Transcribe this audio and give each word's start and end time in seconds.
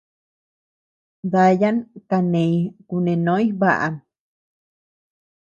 Dayan 1.31 1.77
kaneñ 2.09 2.51
kunenoñ 2.89 3.43
baʼam. 3.59 3.95